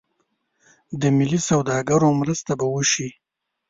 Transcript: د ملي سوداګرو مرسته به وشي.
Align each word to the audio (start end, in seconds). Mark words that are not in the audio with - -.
د 1.01 1.03
ملي 1.17 1.39
سوداګرو 1.49 2.09
مرسته 2.21 2.51
به 2.59 2.67
وشي. 2.73 3.09